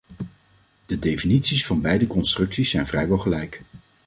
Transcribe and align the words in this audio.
De 0.85 0.99
definities 0.99 1.65
van 1.65 1.81
beide 1.81 2.07
constructies 2.07 2.69
zijn 2.69 2.87
vrijwel 2.87 3.17
gelijk. 3.17 3.61